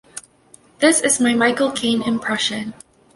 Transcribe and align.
This 0.79 0.99
is 1.01 1.19
my 1.19 1.35
Michael 1.35 1.69
Caine 1.71 2.01
impression. 2.01 2.73